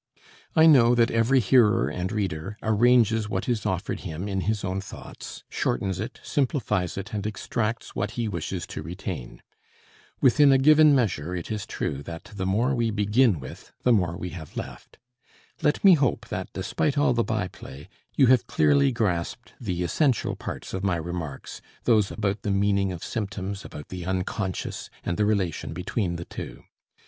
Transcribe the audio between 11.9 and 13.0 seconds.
that the more we